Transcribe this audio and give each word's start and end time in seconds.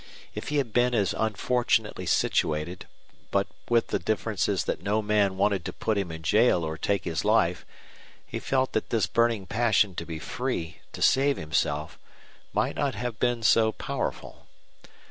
If 0.33 0.47
he 0.47 0.57
had 0.57 0.73
been 0.73 0.95
as 0.95 1.13
unfortunately 1.15 2.07
situated, 2.07 2.87
but 3.29 3.45
with 3.69 3.89
the 3.89 3.99
difference 3.99 4.45
that 4.45 4.81
no 4.81 4.99
man 5.03 5.37
wanted 5.37 5.63
to 5.65 5.73
put 5.73 5.95
him 5.95 6.11
in 6.11 6.23
jail 6.23 6.63
or 6.63 6.75
take 6.75 7.03
his 7.03 7.23
life, 7.23 7.67
he 8.25 8.39
felt 8.39 8.71
that 8.73 8.89
this 8.89 9.05
burning 9.05 9.45
passion 9.45 9.93
to 9.93 10.05
be 10.07 10.17
free, 10.17 10.79
to 10.93 11.03
save 11.03 11.37
himself, 11.37 11.99
might 12.51 12.75
not 12.75 12.95
have 12.95 13.19
been 13.19 13.43
so 13.43 13.71
powerful. 13.73 14.47